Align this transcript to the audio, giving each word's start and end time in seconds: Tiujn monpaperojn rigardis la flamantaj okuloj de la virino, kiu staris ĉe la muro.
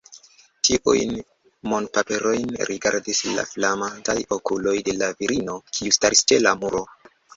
Tiujn 0.67 1.11
monpaperojn 1.73 2.49
rigardis 2.69 3.21
la 3.35 3.45
flamantaj 3.51 4.17
okuloj 4.39 4.75
de 4.89 4.97
la 5.03 5.11
virino, 5.21 5.59
kiu 5.77 5.99
staris 5.99 6.25
ĉe 6.33 6.41
la 6.49 6.57
muro. 6.65 6.83